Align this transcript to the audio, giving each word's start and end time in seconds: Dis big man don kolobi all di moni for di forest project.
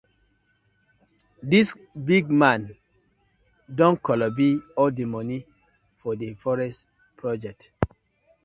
Dis 1.51 1.67
big 2.07 2.25
man 2.41 2.61
don 3.77 3.93
kolobi 4.05 4.49
all 4.79 4.91
di 4.97 5.05
moni 5.13 5.39
for 5.99 6.13
di 6.21 6.27
forest 6.43 6.79
project. 7.19 7.61